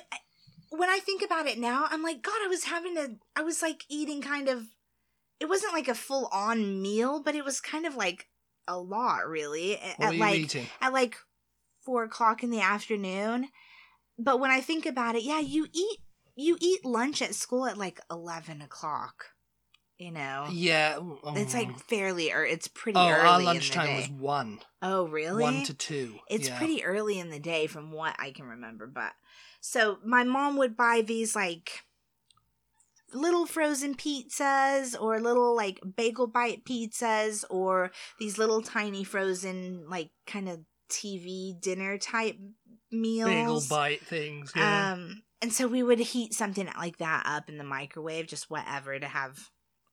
[0.69, 3.62] when I think about it now, I'm like, God, I was having a, I was
[3.62, 4.63] like eating kind of,
[5.39, 8.27] it wasn't like a full on meal, but it was kind of like
[8.67, 9.77] a lot, really.
[9.77, 10.67] At, what were you like eating?
[10.82, 11.15] at like
[11.86, 13.47] four o'clock in the afternoon.
[14.19, 15.99] But when I think about it, yeah, you eat
[16.36, 19.27] you eat lunch at school at like eleven o'clock.
[19.97, 20.99] You know, Yeah.
[21.36, 25.41] it's um, like fairly or it's pretty oh, early our lunchtime was one, oh, really?
[25.41, 26.19] one to two.
[26.30, 26.58] It's yeah.
[26.60, 29.13] pretty early in the day from what I can remember, but
[29.67, 31.84] so my mom would buy these like
[33.13, 40.10] little frozen pizzas or little like bagel bite pizzas or these little tiny frozen like
[40.25, 42.38] kind of TV dinner type
[42.93, 43.30] meals.
[43.30, 44.53] bagel bite things.
[44.56, 44.93] Yeah.
[44.93, 48.97] Um and so we would heat something like that up in the microwave, just whatever
[48.97, 49.49] to have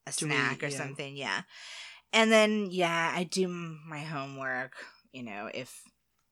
[0.06, 0.78] a snack eat, or yeah.
[0.78, 1.40] something, yeah.
[2.12, 4.74] And then yeah, I do my homework,
[5.10, 5.82] you know, if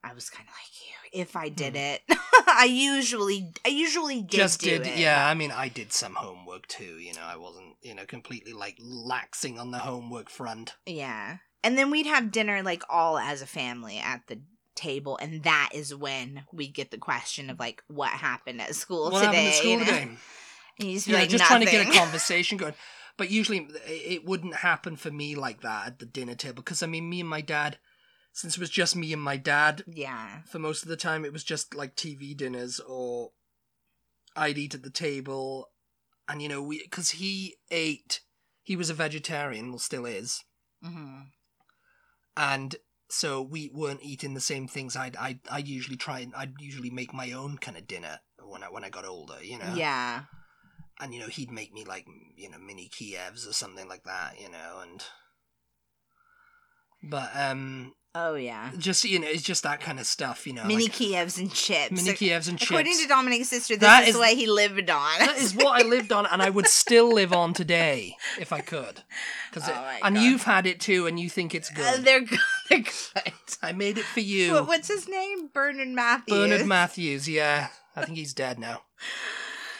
[0.03, 1.93] I was kind of like you, if I did mm.
[1.93, 2.01] it.
[2.47, 4.97] I usually I usually did Just do did, it.
[4.97, 5.27] yeah.
[5.27, 6.99] I mean, I did some homework too.
[6.99, 10.75] You know, I wasn't, you know, completely like laxing on the homework front.
[10.85, 11.37] Yeah.
[11.63, 14.39] And then we'd have dinner like all as a family at the
[14.75, 19.11] table and that is when we get the question of like what happened at school
[19.11, 19.25] what today.
[19.25, 19.85] happened at school you know?
[19.85, 20.09] today?
[20.79, 22.73] And you just be like, just trying to get a conversation going.
[23.15, 26.87] But usually it wouldn't happen for me like that at the dinner table because I
[26.87, 27.77] mean, me and my dad,
[28.33, 30.41] since it was just me and my dad yeah.
[30.45, 33.31] for most of the time, it was just like TV dinners or
[34.35, 35.69] I'd eat at the table,
[36.27, 38.21] and you know, we because he ate,
[38.63, 40.43] he was a vegetarian, well, still is,
[40.83, 41.21] hmm
[42.35, 42.75] and
[43.09, 44.95] so we weren't eating the same things.
[44.95, 48.63] I'd I I usually try and I'd usually make my own kind of dinner when
[48.63, 49.73] I when I got older, you know.
[49.75, 50.23] Yeah.
[50.99, 54.39] and you know he'd make me like you know mini Kievs or something like that,
[54.39, 55.03] you know, and
[57.03, 58.69] but um Oh yeah.
[58.77, 61.51] just you know it's just that kind of stuff, you know, Mini like Kievs and
[61.51, 61.89] chips.
[61.91, 62.69] mini Kievs and According chips.
[62.69, 65.19] According to Dominic's sister, this That is, is- way he lived on.
[65.19, 68.61] that is what I lived on, and I would still live on today if I
[68.61, 69.01] could.
[69.51, 70.23] Cause Oh and God.
[70.23, 72.03] you've had it too, and you think it's Uh, good.
[72.05, 72.39] they're good.
[72.69, 73.33] They're good.
[73.61, 75.49] I made it for you, What, what's his name?
[75.53, 76.37] Bernard Matthews.
[76.37, 77.27] Bernard Matthews.
[77.27, 78.83] Yeah, I think he's dead now.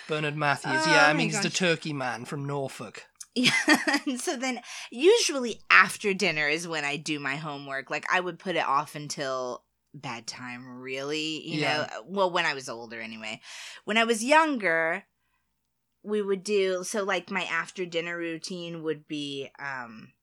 [0.07, 0.81] Bernard Matthews.
[0.85, 3.05] Oh yeah, I mean he's the turkey man from Norfolk.
[3.35, 3.51] Yeah.
[4.05, 4.59] and so then,
[4.91, 7.89] usually after dinner is when I do my homework.
[7.89, 10.79] Like I would put it off until bedtime.
[10.79, 11.87] Really, you Yeah.
[11.91, 12.03] know.
[12.07, 13.41] Well, when I was older, anyway.
[13.85, 15.03] When I was younger,
[16.03, 17.03] we would do so.
[17.03, 20.13] Like my after dinner routine would be um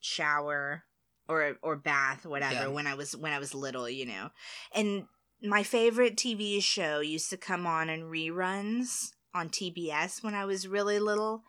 [0.00, 0.84] shower
[1.28, 2.54] or or bath, whatever.
[2.54, 2.66] Yeah.
[2.68, 4.30] When I was when I was little, you know,
[4.74, 5.06] and
[5.42, 10.68] my favorite TV show used to come on in reruns on TBS when I was
[10.68, 11.42] really little.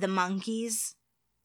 [0.00, 0.94] The Monkees.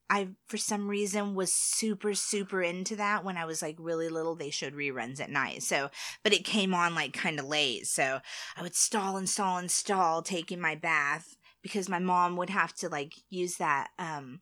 [0.09, 4.35] I for some reason was super super into that when I was like really little.
[4.35, 5.63] They showed reruns at night.
[5.63, 5.89] So,
[6.21, 7.87] but it came on like kind of late.
[7.87, 8.19] So,
[8.57, 12.73] I would stall and stall and stall taking my bath because my mom would have
[12.75, 14.41] to like use that um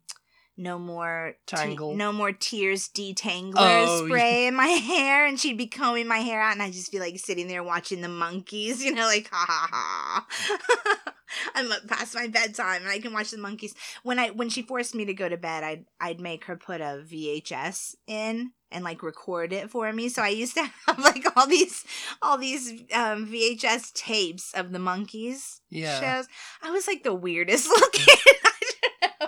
[0.57, 1.95] no more te- Tangle.
[1.95, 6.41] no more tears detangler Oh, spray in my hair and she'd be combing my hair
[6.41, 9.45] out and I'd just be like sitting there watching the Monkees, you know, like ha
[9.47, 11.05] ha ha.
[11.55, 13.73] I'm up past my bedtime and I can watch the Monkees.
[14.03, 16.81] When I when she forced me to go to bed, I'd I'd make her put
[16.81, 20.09] a VHS in and like record it for me.
[20.09, 21.85] So I used to have like all these
[22.21, 25.99] all these um VHS tapes of the Monkees Yeah.
[25.99, 26.27] shows.
[26.61, 28.05] I was like the weirdest looking.
[28.45, 28.51] I.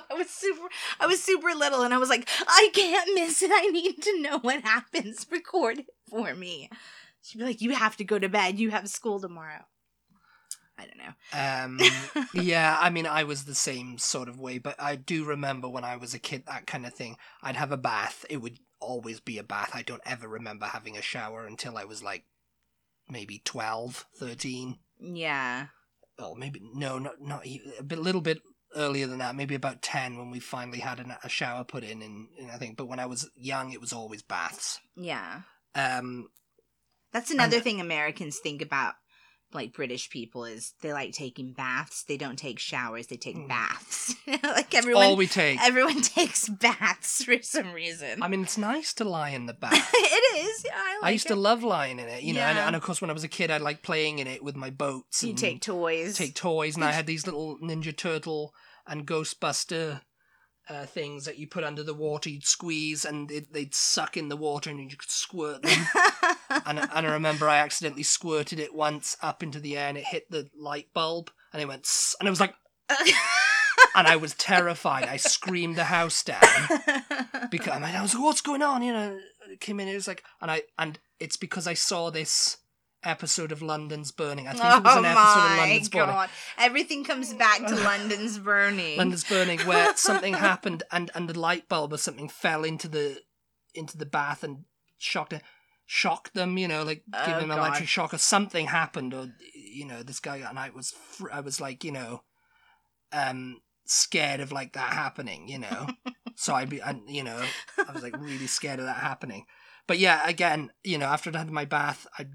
[0.10, 0.68] I was super
[1.00, 3.50] I was super little and I was like, I can't miss it.
[3.54, 5.26] I need to know what happens.
[5.32, 6.70] Record it for me.
[7.24, 8.60] She'd be like, You have to go to bed.
[8.60, 9.64] You have school tomorrow.
[10.82, 12.18] I don't know.
[12.18, 15.70] Um, yeah, I mean, I was the same sort of way, but I do remember
[15.70, 17.18] when I was a kid, that kind of thing.
[17.44, 18.26] I'd have a bath.
[18.30, 19.72] It would always be a bath.
[19.74, 22.26] I don't ever remember having a shower until I was like
[23.08, 24.80] maybe 12, 13.
[25.00, 25.68] Yeah.
[26.18, 28.40] Oh, maybe no, not not a bit, little bit
[28.76, 29.36] earlier than that.
[29.36, 32.58] Maybe about ten when we finally had an, a shower put in, and, and I
[32.58, 32.78] think.
[32.78, 34.80] But when I was young, it was always baths.
[34.96, 35.42] Yeah.
[35.74, 36.28] Um,
[37.12, 38.94] That's another thing Americans think about
[39.54, 42.04] like British people is they like taking baths.
[42.04, 43.48] They don't take showers, they take Mm.
[43.48, 44.16] baths.
[44.44, 45.62] like everyone all we take.
[45.62, 48.22] everyone takes baths for some reason.
[48.24, 49.92] I mean, it's nice to lie in the bath.
[49.94, 50.64] it is.
[50.66, 52.82] Yeah, I like I used to love lying in it, you know, and, and of
[52.82, 55.24] course, when I was a kid, I liked playing in it with my boats.
[55.24, 56.18] you and take toys.
[56.18, 58.54] take toys, and I had these little Ninja Turtle
[58.88, 60.02] and Ghostbuster
[60.72, 62.30] uh, things that you put under the water.
[62.30, 65.86] You'd squeeze, and it, they'd suck in the water, and you could squirt them.
[66.66, 70.06] and, and I remember I accidentally squirted it once up into the air, and it
[70.06, 72.54] hit the light bulb, and it went, "Sss," and it was like,
[73.96, 75.06] and I was terrified.
[75.06, 76.40] I screamed the house down
[77.52, 79.20] because I was like, "What's going on?" You know,
[79.52, 79.90] it came in.
[79.90, 82.58] It was like, and I and it's because I saw this
[83.04, 84.48] episode of London's Burning.
[84.48, 86.30] I think it was oh an episode of London's Burning.
[86.58, 88.98] Everything comes back to London's burning.
[88.98, 93.22] London's Burning, where something happened and and the light bulb or something fell into the
[93.74, 94.66] into the bath and
[94.98, 95.42] shocked it.
[95.86, 99.28] Shocked them, you know, like Oh, give them an electric shock or something happened, or
[99.54, 102.24] you know, this guy and I was, fr- I was like, you know,
[103.12, 105.88] um, scared of like that happening, you know.
[106.36, 107.44] so I'd be, and you know,
[107.78, 109.46] I was like really scared of that happening.
[109.88, 112.32] But yeah, again, you know, after I'd had my bath, I'd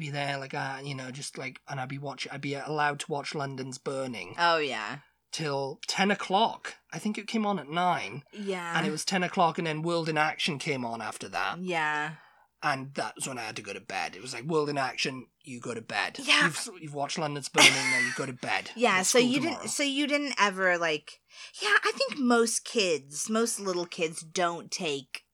[0.00, 3.00] be there like, uh, you know, just like, and I'd be watching, I'd be allowed
[3.00, 4.98] to watch London's Burning oh yeah,
[5.32, 6.74] till 10 o'clock.
[6.92, 8.22] I think it came on at 9.
[8.32, 11.58] yeah, And it was 10 o'clock, and then World in Action came on after that.
[11.60, 12.12] yeah.
[12.66, 14.16] And that was when I had to go to bed.
[14.16, 16.18] It was like, World in Action, you go to bed.
[16.22, 16.44] Yeah.
[16.44, 18.70] You've, you've watched London's Burning, now you go to bed.
[18.76, 19.58] Yeah, so you tomorrow.
[19.58, 21.20] didn't so you didn't ever like
[21.60, 25.24] Yeah, I think most kids, most little kids don't take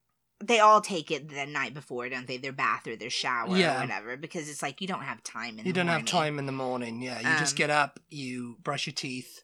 [0.42, 2.38] they all take it the night before, don't they?
[2.38, 3.76] Their bath or their shower Yeah.
[3.76, 6.06] or whatever because it's like you don't have time in You the don't have morning.
[6.06, 7.18] time in the morning, yeah.
[7.18, 9.42] You just Um, get up, you brush your teeth,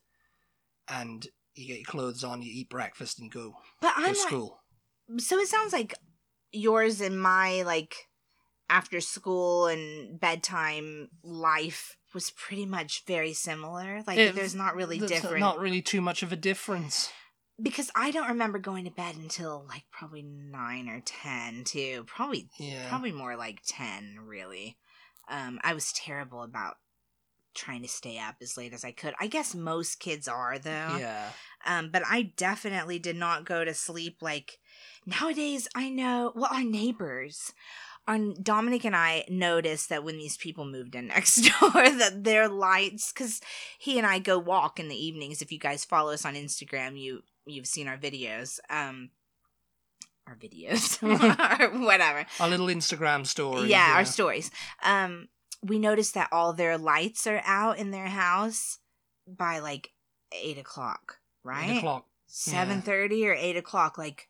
[0.88, 4.28] and you get your clothes on, you eat breakfast, and go, But I'm to like,
[4.28, 4.62] school.
[5.18, 5.94] so it sounds like
[6.52, 8.08] yours and my like
[8.70, 14.02] after school and bedtime life was pretty much very similar.
[14.06, 17.10] Like It- there's not really different Not really too much of a difference.
[17.60, 22.04] Because I don't remember going to bed until like probably nine or ten too.
[22.06, 22.88] Probably Yeah.
[22.88, 24.76] probably more like ten really.
[25.28, 26.74] Um, I was terrible about
[27.54, 29.14] trying to stay up as late as I could.
[29.18, 30.96] I guess most kids are though.
[30.98, 31.30] Yeah.
[31.66, 34.58] Um, but I definitely did not go to sleep like
[35.06, 35.66] nowadays.
[35.74, 36.32] I know.
[36.36, 37.52] Well, our neighbors,
[38.06, 42.48] our Dominic and I noticed that when these people moved in next door, that their
[42.48, 43.40] lights, because
[43.78, 45.40] he and I go walk in the evenings.
[45.42, 48.58] If you guys follow us on Instagram, you you've seen our videos.
[48.68, 49.10] Um,
[50.26, 52.26] our videos or whatever.
[52.40, 53.68] Our little Instagram story.
[53.68, 54.50] Yeah, our stories.
[54.82, 55.28] Um,
[55.62, 58.78] we noticed that all their lights are out in their house
[59.26, 59.90] by like
[60.32, 61.70] eight o'clock, right?
[61.70, 62.06] Eight o'clock.
[62.26, 63.96] Seven thirty or eight o'clock.
[63.96, 64.28] Like,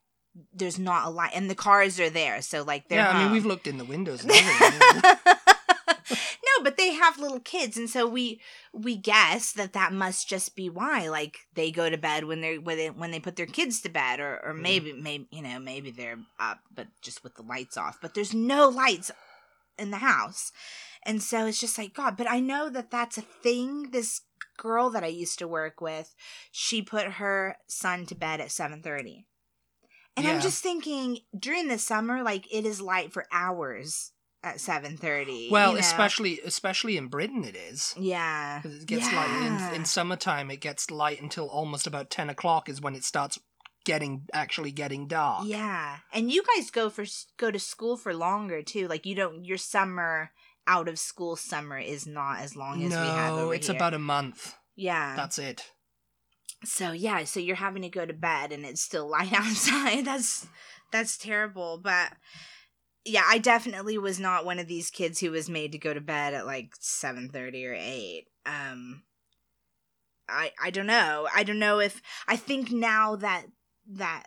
[0.52, 2.98] there's not a light, and the cars are there, so like they're.
[2.98, 3.33] Yeah, I mean, home.
[3.33, 5.35] we've looked in the windows and everything.
[6.57, 8.40] No, but they have little kids, and so we
[8.73, 11.09] we guess that that must just be why.
[11.09, 13.88] Like they go to bed when they're when they when they put their kids to
[13.88, 14.61] bed, or or Mm.
[14.62, 17.99] maybe maybe you know maybe they're up, but just with the lights off.
[18.01, 19.11] But there's no lights
[19.79, 20.53] in the house,
[21.03, 22.16] and so it's just like God.
[22.16, 23.90] But I know that that's a thing.
[23.90, 24.23] This
[24.57, 26.14] girl that I used to work with,
[26.51, 29.27] she put her son to bed at seven thirty.
[30.19, 34.96] And I'm just thinking during the summer, like it is light for hours at seven
[34.96, 35.49] thirty.
[35.51, 35.81] well, you know?
[35.81, 37.94] especially especially in Britain, it is.
[37.99, 38.61] Yeah.
[38.64, 39.16] It gets yeah.
[39.16, 40.51] light in, in summertime.
[40.51, 43.38] It gets light until almost about ten o'clock is when it starts
[43.85, 45.44] getting actually getting dark.
[45.46, 45.99] Yeah.
[46.12, 47.05] And you guys go for
[47.38, 48.88] go to school for longer too.
[48.88, 50.31] Like you don't your summer
[50.66, 53.77] out of school summer is not as long as we have No, over it's here.
[53.77, 54.55] about a month.
[54.75, 55.14] Yeah.
[55.16, 55.70] That's it.
[56.64, 60.05] so yeah, so you're having to go to bed and it's still light outside.
[60.05, 60.46] That's
[60.92, 62.12] that's terrible, but
[63.07, 66.01] yeah, I definitely was not one of these kids who was made to go to
[66.01, 68.25] bed at like 7:30 or 8.
[68.45, 69.03] Um
[70.29, 71.29] I I don't know.
[71.35, 73.47] I don't know if I think now that
[73.88, 74.25] that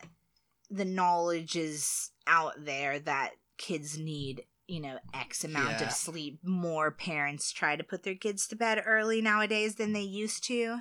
[0.69, 5.87] the knowledge is out there that kids need you know x amount Yeah.
[5.87, 10.01] of sleep more parents try to put their kids to bed early nowadays than they
[10.01, 10.79] used to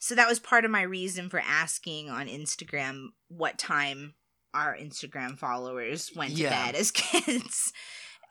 [0.00, 4.14] so that was part of my reason for asking on instagram what time
[4.54, 7.72] our instagram followers went to bed as kids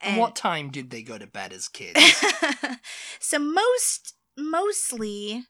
[0.02, 2.00] And what time did they go to bed as kids?
[3.20, 5.44] so most mostly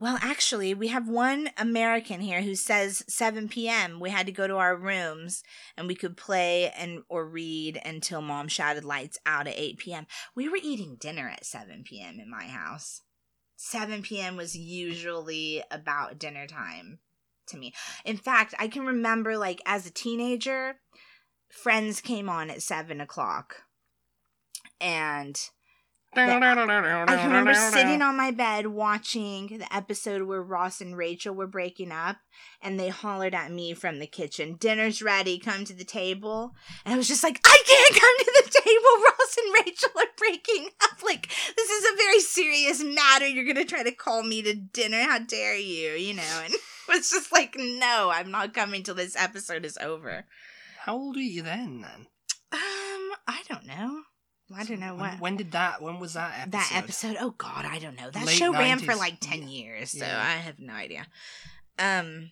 [0.00, 4.00] Well, actually, we have one American here who says 7 p.m.
[4.00, 5.42] We had to go to our rooms
[5.76, 10.06] and we could play and or read until mom shouted lights out at 8 p.m.
[10.34, 12.18] We were eating dinner at 7 p.m.
[12.18, 13.02] in my house.
[13.56, 14.36] 7 p.m.
[14.36, 16.98] was usually about dinner time
[17.48, 17.72] to me.
[18.04, 20.76] In fact, I can remember like as a teenager,
[21.54, 23.62] Friends came on at 7 o'clock.
[24.80, 25.38] And
[27.08, 31.46] I can remember sitting on my bed watching the episode where Ross and Rachel were
[31.46, 32.16] breaking up,
[32.60, 36.54] and they hollered at me from the kitchen, Dinner's ready, come to the table.
[36.84, 39.04] And I was just like, I can't come to the table.
[39.04, 41.02] Ross and Rachel are breaking up.
[41.02, 43.28] Like, this is a very serious matter.
[43.28, 45.02] You're going to try to call me to dinner.
[45.02, 45.92] How dare you?
[45.92, 46.54] You know, and
[46.94, 50.24] was just like, no, I'm not coming till this episode is over.
[50.80, 51.80] How old were you then?
[51.82, 52.06] Then
[52.52, 54.02] Um, I don't know.
[54.54, 55.20] I don't know when, what.
[55.20, 55.80] when did that?
[55.80, 56.50] When was that episode?
[56.52, 59.90] that episode oh god i don't know that Late show ran for like 10 years
[59.92, 60.20] so Yeah.
[60.22, 61.06] i have no idea
[61.78, 62.30] um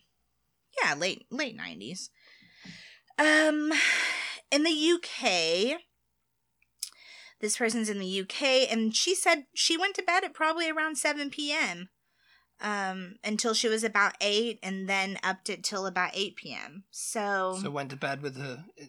[0.83, 2.11] yeah late late 90s
[3.19, 3.73] um
[4.51, 5.81] in the uk
[7.41, 10.99] this person's in the uk and she said she went to bed at probably around
[10.99, 11.89] 7 p.m
[12.63, 17.59] um until she was about 8 and then upped it till about 8 p.m so,
[17.61, 18.85] So went to bed with her uh,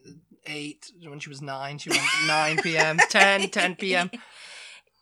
[0.46, 1.78] eight when she was nine.
[1.78, 4.12] She went nine p.m., 10, 10 p.m.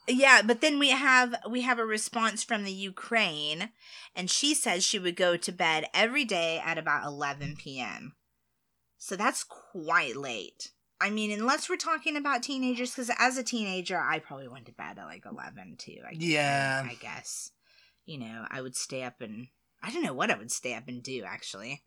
[0.07, 3.69] Yeah, but then we have we have a response from the Ukraine
[4.15, 8.15] and she says she would go to bed every day at about 11 p.m.
[8.97, 10.71] So that's quite late.
[10.99, 14.71] I mean, unless we're talking about teenagers cuz as a teenager I probably went to
[14.73, 15.97] bed at like 11 too.
[16.05, 16.83] I Yeah.
[16.87, 17.51] I guess.
[18.05, 19.47] You know, I would stay up and
[19.83, 21.83] I don't know what I would stay up and do actually.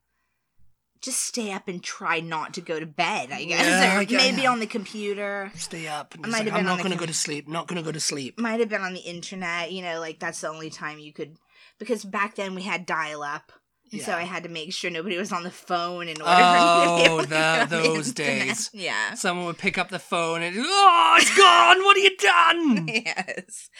[1.00, 3.66] Just stay up and try not to go to bed, I guess.
[3.66, 5.52] Yeah, or I maybe on the computer.
[5.54, 6.14] Stay up.
[6.14, 7.46] And I just might like, have I'm not going to com- go to sleep.
[7.46, 8.38] Not going to go to sleep.
[8.38, 11.36] might have been on the internet, you know, like that's the only time you could
[11.78, 13.52] because back then we had dial up.
[13.94, 16.36] And so I had to make sure nobody was on the phone in order Oh,
[16.36, 18.70] for me to be able to the- those days.
[18.72, 19.14] Yeah.
[19.14, 21.82] Someone would pick up the phone and oh, it's gone.
[21.84, 22.88] What have you done?
[23.06, 23.70] yes.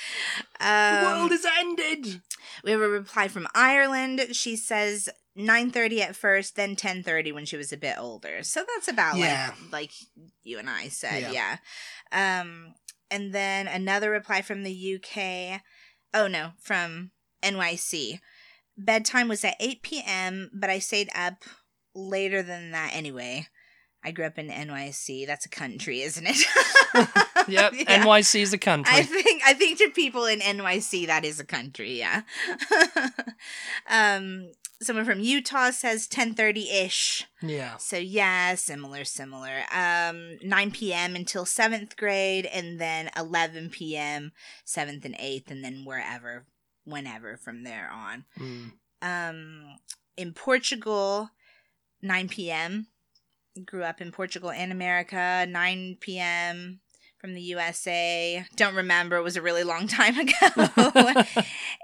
[0.61, 2.23] the Um, world has ended.
[2.63, 4.29] we have a reply from Ireland.
[4.33, 8.43] She says 9:30 at first, then 10:30 when she was a bit older.
[8.45, 9.53] So that's about Yeah.
[9.73, 9.91] like like
[10.45, 11.57] you and I said, Yeah.
[12.13, 12.39] yeah.
[12.41, 12.75] Um
[13.11, 15.61] and then another reply from the UK.
[16.15, 17.11] Oh no, from
[17.43, 18.21] NYC.
[18.77, 21.45] Bedtime was at 8 p.m., but I stayed up
[21.95, 23.47] later than that anyway.
[24.07, 25.27] I grew up in NYC.
[25.27, 26.45] That's a country, isn't it?
[27.49, 27.73] Yep.
[27.77, 28.03] Yeah.
[28.03, 28.95] NYC is a country.
[28.95, 32.23] I think I think to people in NYC that is a country, yeah.
[33.91, 37.25] um someone from Utah says 10:30ish.
[37.43, 37.77] yeah.
[37.77, 39.65] So yeah, similar similar.
[39.71, 41.15] Um 9 p.m.
[41.15, 44.33] until 7th grade and then 11 p.m.
[44.67, 46.47] 7th and 8th and then wherever
[46.85, 48.25] whenever from there on.
[48.39, 48.73] Mm.
[49.03, 49.77] Um
[50.17, 51.31] in Portugal
[52.03, 52.87] 9 p.m.
[53.65, 56.81] Grew up in Portugal and America 9 p.m.
[57.19, 58.45] from the USA.
[58.57, 60.33] Don't remember, it was a really long time ago.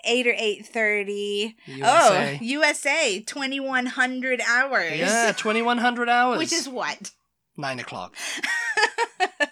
[0.04, 1.54] 8 or 8:30.
[1.66, 2.38] USA.
[2.40, 4.98] Oh, USA, 2100 hours.
[4.98, 6.38] yeah, 2100 hours.
[6.38, 7.12] Which is what?
[7.56, 8.14] nine o'clock.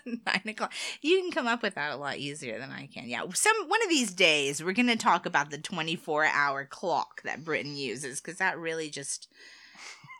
[0.26, 0.72] Nine o'clock.
[1.02, 3.08] You can come up with that a lot easier than I can.
[3.08, 3.22] Yeah.
[3.34, 7.76] Some one of these days we're gonna talk about the 24 hour clock that Britain
[7.76, 9.28] uses because that really just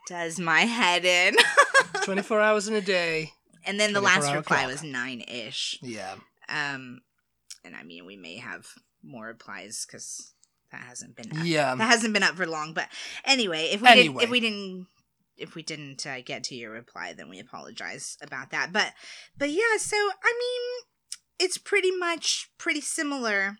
[0.09, 1.37] does my head in.
[2.05, 3.33] 24 hours in a day.
[3.67, 4.67] and then the last reply clock.
[4.71, 5.79] was nine ish.
[5.83, 6.15] Yeah.
[6.49, 7.01] Um,
[7.65, 8.67] and I mean we may have
[9.03, 10.33] more replies because
[10.73, 11.45] that hasn't been up.
[11.47, 11.75] Yeah.
[11.75, 12.73] that hasn't been up for long.
[12.75, 12.89] But
[13.25, 14.25] anyway, if we didn't, Anyway.
[14.25, 14.87] if we didn't,
[15.39, 18.73] if we didn't uh, get to your reply, then we apologize about that.
[18.73, 18.93] But,
[19.39, 19.77] but yeah.
[19.79, 20.85] So I mean,
[21.39, 23.59] it's pretty much pretty similar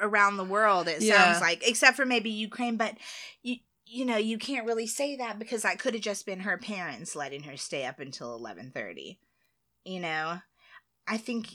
[0.00, 0.88] around the world.
[0.88, 1.24] It Yeah.
[1.24, 2.76] sounds like, except for maybe Ukraine.
[2.76, 2.96] But
[3.42, 6.58] you, you know, you can't really say that because that could have just been her
[6.58, 9.18] parents letting her stay up until eleven thirty.
[9.84, 10.38] You know,
[11.06, 11.48] I think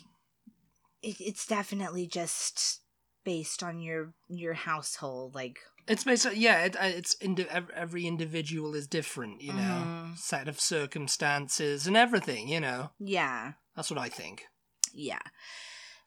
[1.02, 2.82] it, it's definitely just
[3.24, 6.65] based on your your household like It's basically yeah.
[6.65, 10.17] It, uh, it's indi- every individual is different, you know, Mhm.
[10.17, 12.47] set of circumstances and everything.
[12.47, 14.45] You know, yeah that's what I think.
[14.93, 15.20] yeah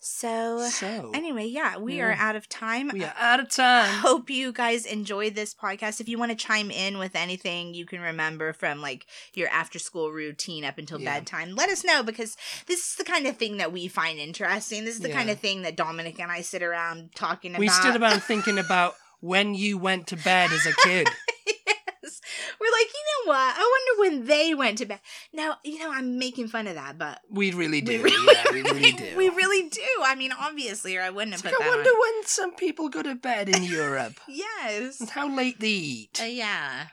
[0.00, 3.94] so So anyway yeah we are out of time we are out of I time.
[4.00, 6.00] hope you guys enjoyed this podcast.
[6.00, 9.78] If you want to chime in with anything you can remember from like your after
[9.80, 11.14] school routine up until Yeah.
[11.18, 12.36] bedtime, let us know because
[12.66, 14.84] this is the kind of thing that we find interesting.
[14.84, 17.60] This is the kind of thing that Dominic and I sit around talking about.
[17.60, 21.08] We stood about thinking about when you went to bed as a kid.
[21.46, 22.20] yes.
[22.60, 23.54] We're like, you know what?
[23.56, 25.00] I wonder when they went to bed.
[25.32, 28.02] Now, you know, I'm making fun of that, but We really do.
[28.02, 29.16] we really, yeah, we really do.
[29.16, 29.82] we really do.
[30.04, 32.00] I mean, obviously, or I wouldn't have It's put like, I that wonder on.
[32.00, 34.14] when some people go to bed in Europe.
[34.28, 35.00] Yes.
[35.00, 36.18] and how late they eat.
[36.20, 36.86] Uh, yeah.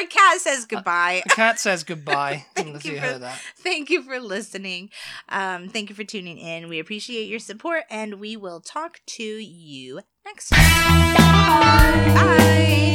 [0.00, 1.22] Uh, our cat says goodbye.
[1.24, 2.46] The cat says goodbye.
[2.54, 4.90] thank, you for, thank you for listening.
[5.28, 6.68] Um, thank you for tuning in.
[6.68, 11.14] We appreciate your support, and we will talk to you next time.
[11.14, 12.14] Bye.
[12.14, 12.89] Bye.